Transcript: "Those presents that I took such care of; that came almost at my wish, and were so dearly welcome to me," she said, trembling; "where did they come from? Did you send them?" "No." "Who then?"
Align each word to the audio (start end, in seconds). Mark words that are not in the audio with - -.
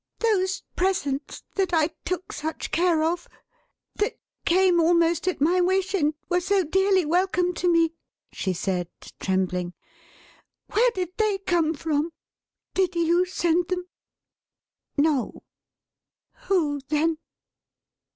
"Those 0.17 0.63
presents 0.75 1.43
that 1.53 1.75
I 1.75 1.89
took 2.05 2.33
such 2.33 2.71
care 2.71 3.03
of; 3.03 3.27
that 3.97 4.17
came 4.45 4.79
almost 4.79 5.27
at 5.27 5.39
my 5.39 5.61
wish, 5.61 5.93
and 5.93 6.15
were 6.27 6.41
so 6.41 6.63
dearly 6.63 7.05
welcome 7.05 7.53
to 7.53 7.71
me," 7.71 7.93
she 8.31 8.51
said, 8.51 8.89
trembling; 9.19 9.75
"where 10.65 10.89
did 10.95 11.09
they 11.17 11.37
come 11.37 11.75
from? 11.75 12.11
Did 12.73 12.95
you 12.95 13.25
send 13.27 13.67
them?" 13.67 13.85
"No." 14.97 15.43
"Who 16.45 16.81
then?" 16.87 17.19